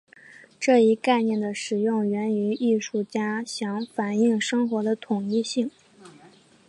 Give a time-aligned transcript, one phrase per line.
[0.59, 5.69] 这一概念的使用源于艺术家想反映生活的统一性。